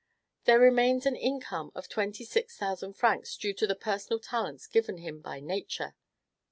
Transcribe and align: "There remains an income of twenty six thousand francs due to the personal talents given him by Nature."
"There 0.45 0.57
remains 0.59 1.05
an 1.05 1.15
income 1.15 1.71
of 1.75 1.87
twenty 1.87 2.25
six 2.25 2.57
thousand 2.57 2.93
francs 2.93 3.37
due 3.37 3.53
to 3.53 3.67
the 3.67 3.75
personal 3.75 4.17
talents 4.17 4.65
given 4.65 4.97
him 4.97 5.21
by 5.21 5.39
Nature." 5.39 5.93